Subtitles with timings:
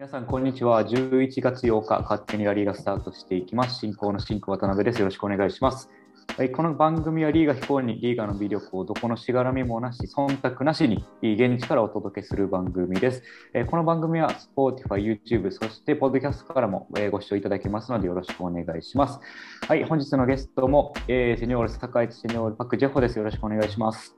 [0.00, 0.82] 皆さん、こんにちは。
[0.82, 3.80] 11月8日、勝手にラリーがスタートしていきます。
[3.80, 4.98] 進行の進行渡辺です。
[4.98, 5.90] よろしくお願いします。
[6.38, 13.22] はい、この番組はリーガ非公認リーガの魅力をどこのしがらみもなし、忖度なしに現地からお届けする番組です。
[13.52, 19.20] えーこの番組は Spotify、YouTube、そして Podcast からもえーご視聴いただけますのでよろしくお願いします。
[19.68, 23.18] はい、本日のゲストも、えーセニョール坂市セニョールパクジェホです。
[23.18, 24.16] よろしくお願いします。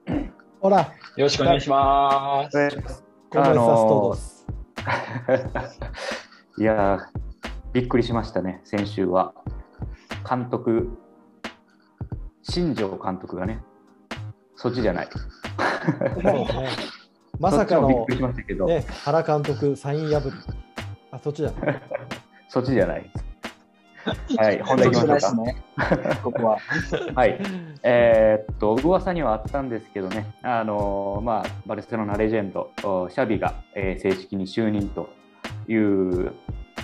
[0.60, 2.56] ほら、よろしくお願いします。
[2.56, 3.04] お願いします。
[3.30, 4.41] コメサストース。
[6.58, 7.00] いやー、
[7.72, 9.34] びっくりしましたね、先週は。
[10.28, 10.90] 監督、
[12.42, 13.62] 新庄監督がね、
[14.56, 15.08] そっちじゃない。
[17.38, 18.06] まさかの
[19.04, 20.32] 原監督、サイン破り。
[21.10, 21.52] あ、そっちだ。
[22.48, 23.10] そっちじゃない。
[24.36, 25.42] はい、本題いきましょうか。
[25.42, 25.56] ね。
[26.22, 26.58] ここは。
[27.14, 27.38] はい、
[27.82, 35.08] えーっと噂にはあったんですけどね、あのーまあ、バルセロナレジェンド、おシャビが、えー正式に就任と
[35.68, 36.32] いう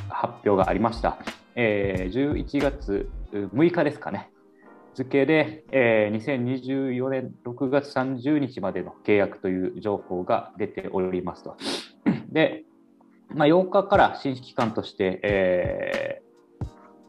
[0.08, 1.18] 発表がありました。
[1.56, 4.30] えー11月6日ですかね、
[4.94, 11.56] 付で、えー2024年6月30日までの契約という情報が出ておりますと。
[12.28, 12.64] で、
[13.34, 16.27] まあ、8日から新指揮官として、えー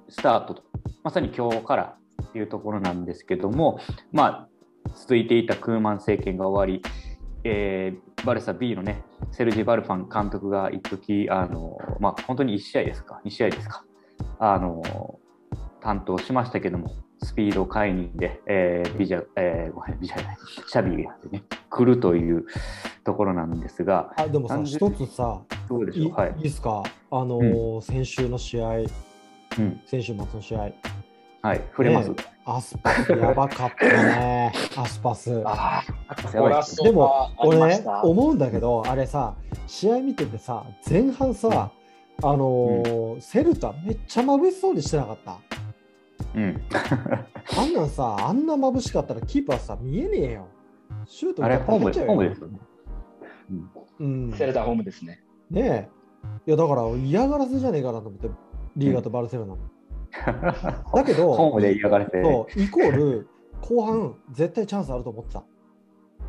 [0.09, 0.63] スタートと、
[1.03, 1.97] まさに今日から
[2.31, 3.79] というところなんですけども、
[4.11, 4.49] まあ、
[4.95, 6.83] 続いていたクーマン政権が終わり、
[7.43, 13.85] えーバルサ B のね、セルジ・バルファン監督が一時あのまあ、本当に1試合ですか、2試合ですか、
[14.39, 14.83] あの
[15.79, 16.91] 担当しましたけども、
[17.23, 20.37] スピード解任で、えービジャ、えーごめん、ビジャじゃない、
[20.67, 22.45] シャビがね、来るという
[23.05, 26.35] ところなんですが、あ、でもさ、一つさ、いいどうでしょう、はい。
[26.37, 26.43] い。
[26.43, 28.79] ですか、あのー先週の試合、
[29.57, 30.71] うん、先週末の試合、
[31.41, 32.09] はい、触れます。
[32.09, 35.29] ねアスパスやばかったね、 アスパス。
[36.83, 39.35] でも俺ね思うんだけど、あれさ、
[39.67, 41.69] 試合見ててさ、前半さ、
[42.23, 45.37] あのーセルタめっちゃ眩しそうにしてなかった？
[46.35, 46.61] うん、
[47.57, 50.47] あんなんさ、あんな眩しかったらキーパーさ、見えねえよ。
[51.05, 52.59] シュートあれ、ホーム打っちゃうホームですよね。
[53.99, 55.21] うんうん、セルターホームですね。
[55.51, 55.89] ねえ。
[56.47, 58.27] いや、だから嫌がらせじゃねえかなと思って、
[58.79, 59.55] リーガとバルセロナ。
[60.93, 62.21] だけどホームで嫌がらせ。
[62.21, 63.27] そう、イコール、
[63.61, 65.43] 後半、絶対チャンスあると思ってた。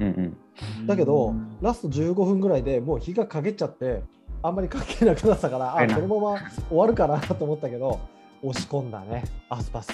[0.00, 0.37] うん
[0.78, 4.03] うん、だけどうん、ラスト15分ぐらいでもう日が陰っちゃって、
[4.43, 8.00] あんまり関係なくなったから、あ、このまま終わるかなと思ったけど、
[8.43, 9.91] 押し込んだね、アスパス。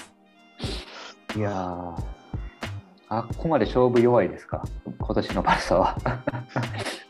[1.35, 2.03] いやー、
[3.09, 4.63] あっこまで勝負弱いですか、
[4.97, 5.97] 今年のバルサは。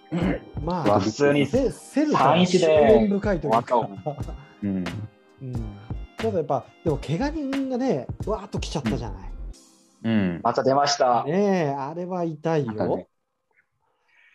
[0.63, 3.90] まあ、普通にセセルタは3-1執で念深いというか
[5.42, 5.53] うん、
[6.18, 9.31] ただやっぱ、でも怪我人がね、わーっと来ちゃったじゃない。
[10.03, 11.24] うん、また出ました。
[11.25, 12.98] ねえ、あれは痛いよ。
[12.98, 13.08] ね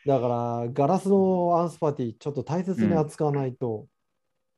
[0.04, 3.86] だから、ガラスのアンスパティ、ちょっと大切に扱わないと。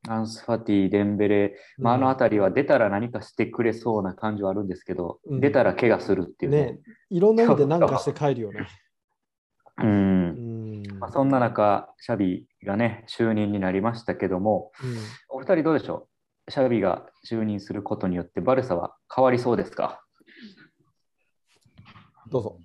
[0.07, 6.65] アンスファティ、デンベレ、まあ、あのうん辺りは出たら何かしてくれそうな感じはあるんですけど、うん出たら怪我するっていうね。
[6.65, 6.79] ね
[7.09, 8.67] いろんな意味で何かして帰るよね。
[9.81, 10.99] うんうん。
[10.99, 14.97] まあ、そんな中、シャビがね、就任になりましたけども、うん
[15.29, 16.14] お二人どうでしょう？
[16.47, 20.03] シャビが就任することによって、バルサは変わりそうですか？
[22.29, 22.59] どうぞ。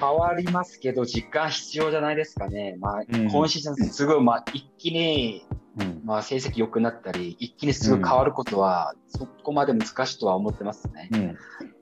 [0.00, 2.76] 変わりますけど、時間必要じゃないですかね。
[2.80, 5.46] まあ、うん今シーズンすごい、まあ、一気に、
[5.78, 11.08] うん、まあ、成績良くなったり、一気にすぐ変わることは、そこまで難しいとは思ってますね。
[11.12, 11.38] うん、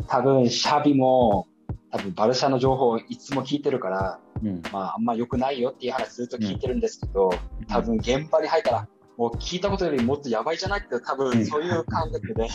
[0.08, 1.46] 多分、シャビも、
[1.90, 7.30] 多分、バルシャの情報をいつも聞いてるから、うん、まあ、あんま良くないよっていう話ずっと聞いてるんですけど、
[7.68, 8.88] 多分現場に入ったら、
[9.22, 11.30] もう聞いたことよりもっとやばいじゃないって、多うん。
[11.30, 12.48] 分そういう感覚で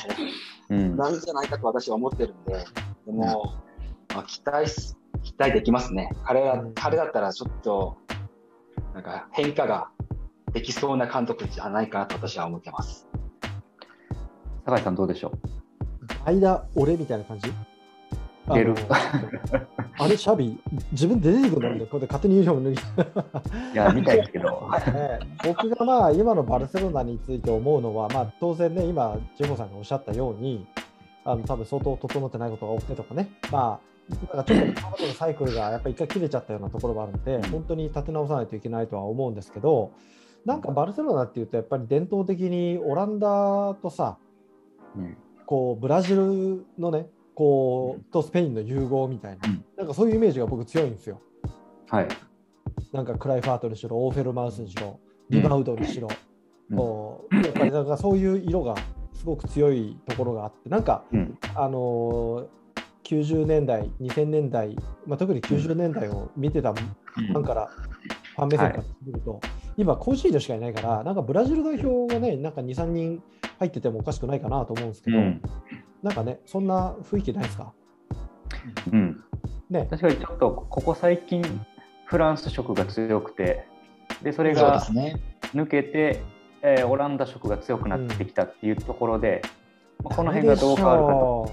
[0.69, 2.65] うん、なるんじゃないかと私は思ってるんで、
[3.05, 3.53] でも、
[4.13, 6.09] まあ、期待す、期待できますね。
[6.25, 6.73] 彼らうん。
[6.73, 7.95] 彼だったらちょっと、
[8.93, 9.91] なんか変化が
[10.51, 13.07] できそうな監督じゃないかなと私は思ってます。
[14.65, 15.31] 酒井さんどうでしょ
[16.25, 17.49] 間、俺みたいな感じ？
[18.53, 18.75] 出る
[19.99, 20.59] あれ、シャビ、
[20.91, 21.79] 自分で出てくるん。
[21.79, 23.71] で、これで勝手にユニフォーム脱ぎ。
[23.71, 24.69] ういや、見たいですけど。
[24.93, 30.67] ね僕がまあ今のバルセロナについて思うのは、まあ、当然ね、今、ジェホさんがおっしゃったように、
[31.25, 33.79] あの多分相当整ってないことが多くてとかね、ま
[34.09, 39.91] あ、なんかちょっと今までのサイクルがやっぱり一回切れちゃったようなところがあるので、本当に立て直さないといけないとは思うんですけど、
[40.45, 44.17] なんかバルセロナっていうと、やっぱり伝統的にオランダとさ、
[44.95, 45.17] うん。
[45.45, 47.07] こうブラジルのね、
[47.37, 49.63] こうとスペインの融合みたいな、うん。
[49.77, 51.21] なんかそういうイメージが僕強いんですよ。
[51.87, 52.07] はい。
[52.91, 54.99] なんかクライファートにしろ、オーフェルマウスにしろ、
[55.29, 56.07] リバウドにしろ、
[56.71, 56.77] うん。
[56.77, 58.73] こうやっぱりなんかそういう色が
[59.13, 62.47] すごく強いところがあって、なんか、うん、あのー
[63.03, 64.75] 90年代、2000年代、
[65.05, 67.69] まあ、特に90年代を見てたファンから、
[68.35, 69.39] ファン目線から見ると、
[69.77, 73.23] 今、コーシードしかいないから、なんかブラジル代表がね、なんか2、3人
[73.59, 75.41] 入っててもおかしくないかなと思うんですけど、うん
[76.03, 77.73] なんかね、そんな雰囲気ないですか？
[78.91, 79.23] うん、
[79.69, 79.87] ね。
[79.89, 81.43] 確かにちょっとここ最近
[82.05, 83.65] フランス色が強くて
[84.23, 84.81] でそれが。
[85.53, 86.21] 抜けて、
[86.61, 89.41] えーオランダ色が強くなってきたっていうところで、
[90.03, 91.51] まあこの辺がどう変わるかと。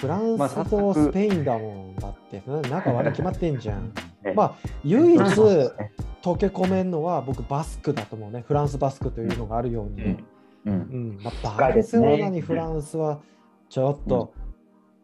[0.00, 3.92] フランまあスとスペインだもんだって、な仲悪い決まってんじゃん。
[4.22, 4.54] ね まあ、
[4.84, 8.44] 唯一溶け込めんのは僕、バスクだと思うね。
[8.46, 10.02] フランスバスクというのがあるように。
[10.04, 10.24] うん
[10.66, 13.18] うんうんまあ、深バルセいですねロナにフランスは
[13.74, 14.32] ちょっと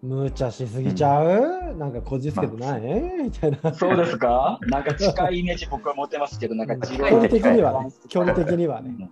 [0.00, 2.80] 無茶しすぎちゃう、なんかこじつけてない、
[3.24, 3.74] みたいな。
[3.74, 4.60] そうですか？
[4.68, 7.90] なんか近いイメージ僕は持ってますけど、なんか距自離的にはね。
[8.08, 8.90] 距離的にはね。
[8.90, 9.10] うん。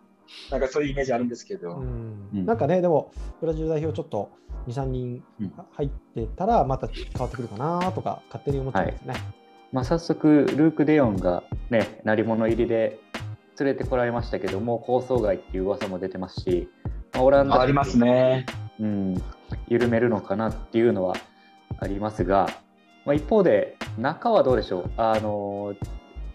[0.52, 1.72] なんかそういうイメージあるんですけど。
[1.72, 2.28] うん。
[2.32, 2.46] うん。
[2.46, 3.10] なんかね、でも、
[3.40, 4.30] ブラジル代表ちょっと
[4.68, 5.52] 2、3人うん。
[5.72, 9.14] 入ってたら、また変わってくるかなとか、勝手に思っちゃうんですね。
[9.72, 13.00] まあ、早速ルーク・デヨンがね鳴り物入りで
[13.58, 16.70] 連れてこられましたけどもう構想外っていう噂も出てますし、
[17.12, 18.46] まあ、オランダありますね。
[18.80, 19.22] うん、
[19.68, 21.16] 緩めるのかなっていうのは
[21.78, 22.48] ありますが、
[23.04, 24.90] まあ、一方で中はどうでしょう？
[24.96, 25.74] あの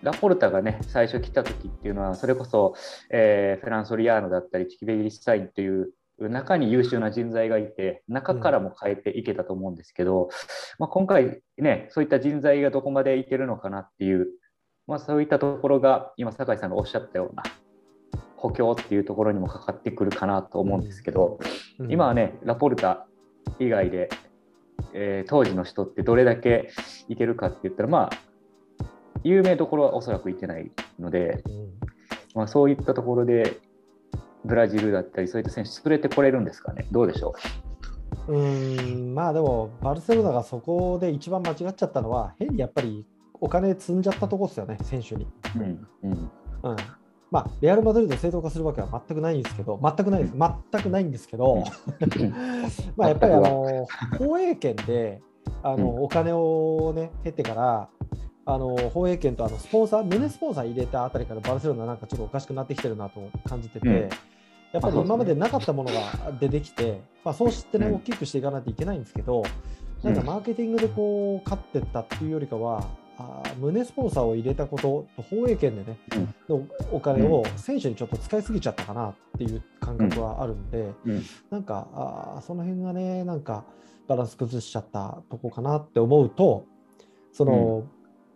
[0.01, 2.75] ラポルタがね最初来た時っていうのはそれこそ、
[3.10, 10.30] えーフランソリアーノだったりチキベギリスタインという中に優秀な人材がいて中からも変えていけたと思うんですけど、
[10.77, 14.27] まあ、今回ねそういった人材がどこまでいけるのかなっていう、
[14.88, 17.44] まあ、そういったところが今酒井さんがおっしゃったような
[18.44, 21.40] 補強っていうところにもかかってくるかなと思うんですけど、
[21.80, 21.92] うん。
[21.92, 23.07] 今はね、ラポルタ
[23.57, 24.10] 以外で、
[24.94, 26.69] えー当時の人ってどれだけ
[27.07, 28.18] いけるかって言ったら、まあ、
[29.24, 30.69] 有名どころはおそらくいてない
[31.00, 31.72] ので、うん。
[32.36, 33.62] まあ、そういったところで、
[34.44, 37.34] ブラジルだったり、そういった選手、連れてこれるんですかね、どうでしょ
[38.28, 38.34] う？
[38.34, 39.16] ーん。
[39.16, 43.06] まあでも、バルセロナがそこで一番間違っちゃったのは、変にやっぱり
[43.40, 45.28] お金積んじゃったとこですよね、選手に。
[45.56, 45.60] う。
[45.60, 46.12] うんうん。
[46.63, 46.75] うん
[47.33, 51.63] まあ、レアル・マドリードを正当化するわけは全くないんですけど、全くないです、全くないんですけど、
[52.95, 53.88] まあやっぱりあの
[54.19, 55.19] 放映権で
[55.63, 56.03] あの、うん。
[56.03, 57.89] お金をね、経ってから、
[58.45, 63.95] あの放映権とあのスポンサー、胸スポンサー入れたあたりからバルセロナなんかちょっとおかしくなってきてるなと感じてて、うん。
[63.95, 67.95] やっぱり今までなかったものが出てきて、まあ、そうしてね、うん。
[67.95, 69.44] 大きくしていかないといけないんですけど、
[70.03, 72.85] なんかマーケティングでこう勝ってったっていうよりかは、
[73.18, 75.98] あー胸スポンサーを入れたことと放映権でね、
[76.50, 81.24] のお金を選手にちょっと使いすぎちゃったかなっていう感覚はあるんで、うん。
[81.50, 83.65] なんかあーその辺がね、なんか
[84.07, 86.65] バランス崩しちゃったとこかなって思うと、
[87.31, 87.83] その、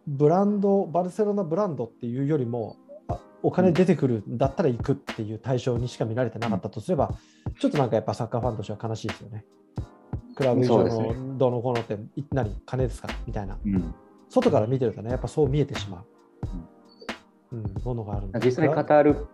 [0.08, 2.78] ブランド、バルセロナブランドっていうよりも、
[3.10, 7.14] あお金出てくるんだったら行くっていう対象にしか見られてなかったとすれば、
[7.60, 9.44] ちょっとなんかやっぱサッカーファンとしては悲しいですよね。
[10.36, 13.10] クラブ以上のどうのこうのって、い何、金ですか？
[13.26, 13.58] みたいな。
[13.66, 13.94] うん
[14.30, 16.06] 外から見てるとね、やっぱそう見えてしまう、
[17.54, 17.74] うん。
[17.84, 19.28] ものがあるんで実際カタール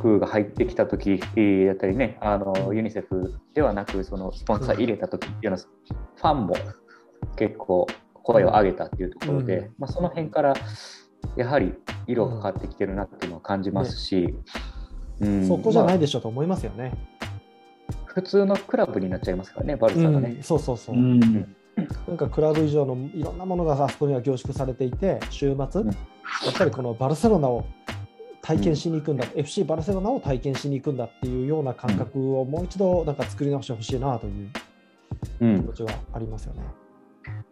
[0.00, 5.64] 国が入ってきた時だったりねあのユニセフではなくそのスポンサー入れた時っていうのは
[6.16, 6.56] ファンも
[7.36, 7.86] 結構
[8.22, 9.74] 声を上げたっていうところで、うん。
[9.78, 10.54] まあ、その辺から
[11.36, 11.74] やはり
[12.06, 14.34] 色が変わってきてるなっていうのを感じますし、
[15.20, 15.46] うん。
[15.48, 16.92] そこじゃないまでしょと思いますよね。
[17.20, 17.26] あ
[18.06, 20.30] 普通のクラブになっちゃいますからねバルサがね。
[20.36, 20.42] うん。
[20.42, 20.96] そうそうそう。
[20.96, 21.56] うん
[22.08, 25.88] なんかクラブ以上のいろんなものがあそこには凝縮されていて、週末、うん。
[25.88, 25.96] やっ
[26.56, 27.64] ぱりこのバルセロナを
[28.42, 34.50] 体験しに行くんだ、FC バルセロナを体験しに行くんだっていうような感覚をもう一度なんか作り直してほしいなという
[35.40, 35.60] うん。
[35.60, 36.62] 気持ちはありますよね。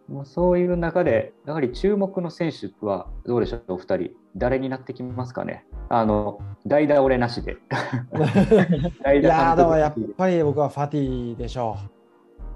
[0.07, 5.65] もうそういう中で、やはり注目の選手はどうでしょう、お二人、誰になってきますかね。
[5.89, 7.57] あの代打俺なしで。
[9.03, 11.77] 代いやーでもやっぱり僕はファティでしょ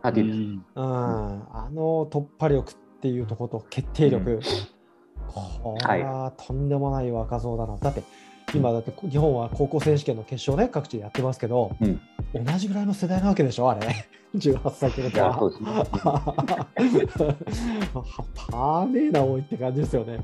[0.04, 0.82] ハディですう。
[0.82, 4.42] うん、あの突破力っていうところと決定力、
[5.28, 7.78] これはとんでもない若造だな。
[7.78, 8.04] だって
[8.54, 12.00] 今だって日本は高校選手権の決勝ね各地でやってますけど、うん
[12.34, 15.34] 同じぐらいの世代なわけでしょあれ 18歳ってことは。
[18.50, 20.20] パーネーな多いって感じですよね。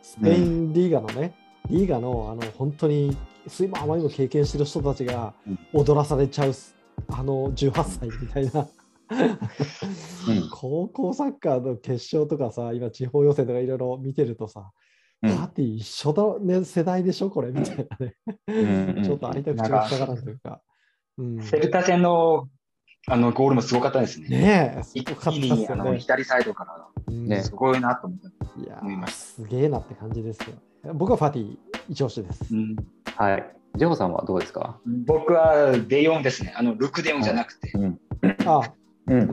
[0.00, 1.34] スペインリーガのね、
[1.68, 3.14] リーガのあの本当に
[3.46, 5.34] 水も甘いも経験してる人たちが
[5.74, 6.52] 踊らされちゃう、
[7.08, 8.66] あの18歳みたいな。
[10.28, 14.70] うん高校サッカーの決勝とかさ、今地方予選とかいろいろ見てるとさ、
[15.22, 18.14] うんパーティー一緒だね、世代でしょ、これみたいなね。
[18.48, 20.60] うんうんちょっと相手口が塞がらんというか。
[21.18, 22.48] うん、セルタ戦の
[23.06, 24.28] あのゴールもすごかったですね。
[24.28, 25.98] ねえ、す一ごかった気にあのですよね。
[25.98, 28.60] 左サイドからうんねすごいなと思った。
[28.60, 30.94] いやー思いましすげえなって感じですよ。
[30.94, 32.54] 僕はファティ一押しです。
[32.54, 32.76] うん
[33.16, 33.56] はい。
[33.76, 34.78] ジョーさんはどうですか？
[35.06, 36.54] 僕はデヨンですね。
[36.56, 37.70] あのルクデヨンじゃなくて。
[37.74, 38.00] うん。
[38.46, 38.72] あ、
[39.10, 39.26] うん、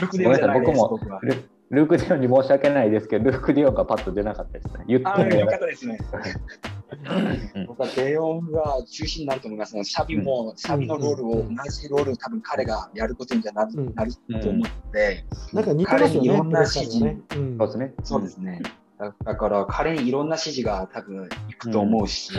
[0.00, 0.72] ルクデヨンじゃないです。
[0.72, 4.84] ごめんなさい僕僕はルルーク・ディオンに申し訳ないですけど、ルーク・ディオンがパッと出なかったですね。
[4.86, 5.98] 言ってああ、よもかったですね。
[7.66, 9.84] 僕はデヨンが中心になると思いますね。
[9.84, 16.20] シャビも、シャビのロールを、同じロールを多分彼がやることになる,、うんなると思うので、なんか似てますよね。
[16.20, 17.18] 彼にいろんな指示ね。
[17.36, 17.94] うんそうですね。
[18.04, 18.62] そうですね。
[18.98, 22.32] だだから彼にいろんな指示が多分いくと思うし、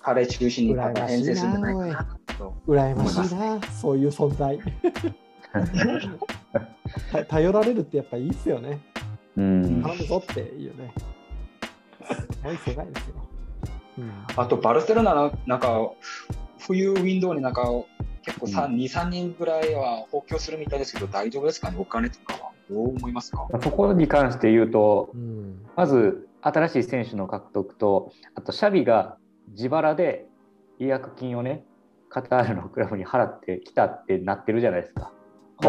[0.00, 2.54] 彼中心に多分編成するんじゃないかなと。
[2.66, 4.58] 羨ましいな、そういう存在。
[7.12, 8.80] た頼られるってやっぱいいっすよね。
[9.36, 9.82] うん。
[9.82, 10.94] 頼むぞっていうね。
[12.04, 13.14] すごい世界ですよ。
[13.98, 15.90] うんあと、バルセロナのなんか、
[16.60, 17.62] 冬ウィンドウになんか、
[18.22, 22.50] 結構3、2、3人ぐらいは補強するみたいですけど、大丈夫ですかね、お金とかは。
[22.70, 23.46] どう思いますか？
[23.60, 29.18] そこに関して言うとう、んまず新しい選手の獲得と、あとシャビが
[29.48, 30.26] 自腹で
[30.78, 31.64] 違約金をね、
[32.08, 35.12] カタールのクラブに払ってきたってなってるじゃないですか。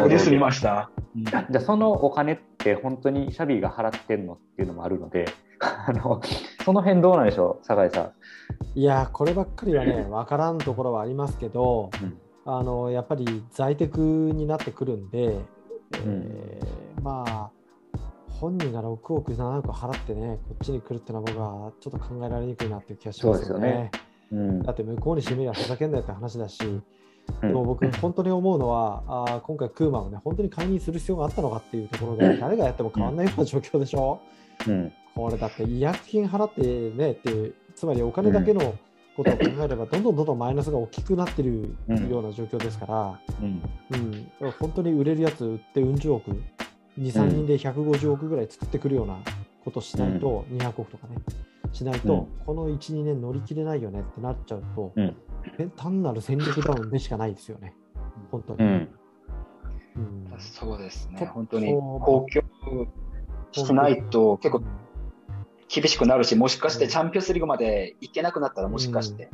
[0.01, 0.89] ニュース見ました。
[1.15, 5.25] じゃあそのお金って本当にシャビが払ってんのっていうのもあるので、
[5.59, 6.21] あの
[6.63, 8.12] その辺どうなんでしょう、酒井さん。
[8.79, 15.39] いや、こればっかりはね、分からんところはありますけど、うんあのやっぱり在宅になってくるんで、
[15.93, 17.51] えーまあ、
[18.29, 23.91] 本人が6億、7億払ってね、こっちに来るってのは僕はちょっと考えられにくいなっていう気がしますよそうですよねね。
[24.31, 26.83] うんだって向こうにしてみればふざけんなよって話だし、うん
[27.41, 34.19] でも僕、本当に思うのは、あー今回、クーマンをね、本当に解任する必要があったのかっていうところで、誰がやっても変わらないような状況でしょ？
[34.67, 34.91] うん。
[35.15, 36.61] これだって違約金払って
[36.97, 38.73] ねっていう、つまりお金だけの
[39.15, 43.61] ことを考えれば、どんどんどんどんマイナスが大きくなってるうんような状況ですから、うん。
[44.41, 46.37] うん、本当に売れるやつ売ってうん十億、2、
[46.97, 49.17] 3人で150億ぐらい作ってくるような
[49.63, 51.17] ことしないと、200億とかね、
[51.71, 52.45] しないと、うん。
[52.45, 54.93] この1、2年乗り切れないよねってなっちゃうと、
[55.75, 57.75] 単なる戦力ダウンでしかないですよね、
[58.31, 58.63] 本当に。
[58.63, 58.89] うん。
[59.95, 60.35] うん。
[60.39, 61.25] そうですね。
[61.33, 62.88] 本当に公共
[63.51, 64.63] しないと結構
[65.69, 69.29] 厳しくなるし、もしかしてチャンピオンズリーグまで行けなくなったら、もしかして、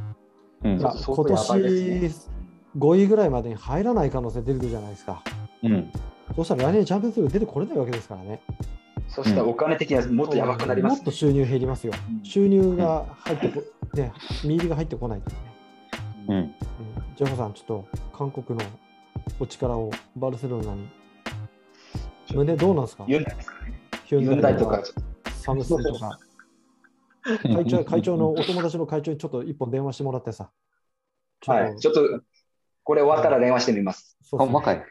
[0.64, 0.82] うん。
[0.82, 1.62] まあ相今当やばい
[2.02, 2.40] です年
[2.78, 5.24] 5位ぐらいまでに入らない可能性出てくるじゃないですか。
[5.64, 5.92] うん。
[6.36, 8.42] そうしたら来年チャンピオンズリーグ出てこれないわけですからね。
[9.08, 11.94] そしたらお金的にはもっとやばくなりますもっと収入減りますよ。
[12.10, 13.64] うん収入が入ってこ、
[13.94, 14.14] ね、
[14.44, 15.26] 見入りが入ってこないね。
[16.30, 16.54] うんうん、
[17.16, 18.64] ジェフさん、ちょっと韓国の
[19.40, 20.88] お力をバルセロナに。
[22.34, 23.06] 胸どうなんですか？
[23.08, 23.20] ユ
[24.22, 24.84] ンダイとか、
[25.44, 26.20] サムスンとか。
[27.42, 30.52] 会長 会長のお友達の会長にちょっと一本電話してもらってさ。
[31.48, 32.02] はい、ちょっと、
[32.84, 34.18] これ終わったら電話してみます。
[34.32, 34.84] ほんまかい。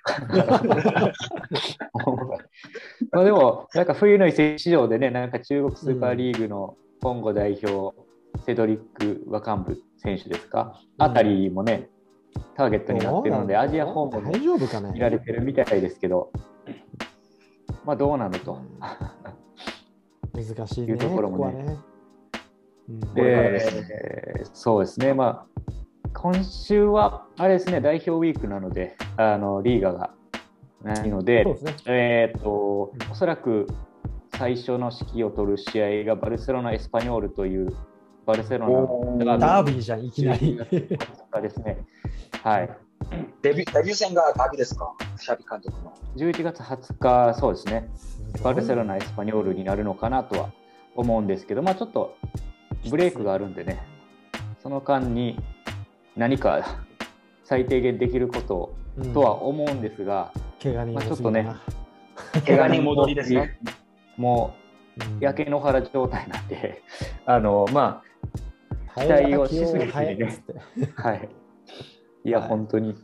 [1.92, 2.38] ほんまかい
[3.12, 7.96] まあでも、なんか冬の移籍市場でね、なんか中国スーパーリーグのコンゴ代表、
[8.44, 11.04] セドリック・ワカンブ選手ですか、うん。
[11.04, 11.90] あたりもね、
[12.56, 14.92] ターゲットになってるので、アジア訪問も大丈夫かね？
[14.92, 16.32] 見られてるみたいですけど、
[17.84, 18.60] まあどうなのと。
[20.34, 20.86] 難しいね。
[20.88, 21.76] いうところもね。
[23.14, 25.62] でそうですね、まあ、
[26.14, 30.14] 今週は、あれですね、代表ウィークなので、あのリーガが
[30.82, 31.76] ないので、ですね。
[31.86, 33.66] えーっと、おそらく
[34.36, 37.74] 最初の指揮を取る試合がバルセロナ・エスパニョールという
[38.28, 40.54] バルセロナのダービーじゃん、いきなり。
[40.58, 40.98] 10
[41.30, 41.78] 月ですね。
[42.42, 42.70] はい。
[43.40, 45.94] デビューデビュー戦がダビですか、シャビ監督の。
[46.14, 47.88] 11月20日、そうですね、
[48.44, 50.50] バルセロナ・エスパニョールになるのかなとは
[50.94, 52.16] 思うんですけど、まあちょっと
[52.90, 53.80] ブレイクがあるんでね、
[54.62, 55.40] その間に
[56.14, 56.84] 何か
[57.44, 61.50] 最低限できることうんとは思うんですが、怪我人まあちょっとね
[62.44, 63.58] 怪我人戻りですね。
[64.18, 64.54] も
[64.98, 66.82] う焼け野原状態なんで、
[67.24, 68.17] あのま期
[68.98, 70.44] 期待をしすぎてね
[70.96, 71.28] はい。
[72.24, 72.94] いや、はい本当に。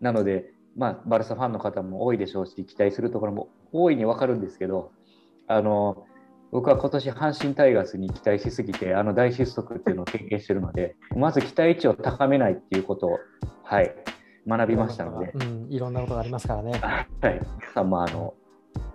[0.00, 4.92] なので、まあ、バルサファンの方も多いでしょうし、期待するところも大いに分かるんですけど、
[5.46, 6.06] あの
[6.50, 13.18] 僕は今年阪神タイガースに期待しすぎて、あの大失速っていうのを経験しているので、まず期待値を高めないっていうことを、
[13.64, 13.94] はい、
[14.46, 16.72] 学びましたので、うん、いろんなことがありますからね。
[16.80, 18.34] はい、皆さんもあの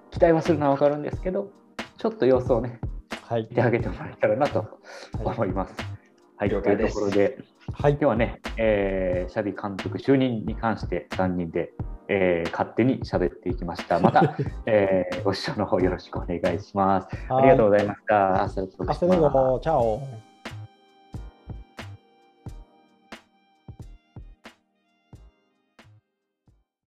[0.10, 1.50] 期待はするのは分かるんですけど、
[1.98, 2.80] ちょっと様子をね、
[3.22, 3.56] はい見。
[3.56, 4.70] てあげてもらえたらなとはい
[5.36, 5.76] 思います。
[5.78, 5.93] はい、とい
[6.48, 7.38] う了解ですところで、
[7.74, 11.72] はい今日はね、えーシャビ監督就任に関して3人で、
[12.08, 14.00] えー勝手に喋っていきました。
[14.00, 14.36] また、
[14.66, 17.08] えーご視聴の方よろしくお願いします。
[17.30, 18.44] ありがとうございました。
[18.44, 18.56] アス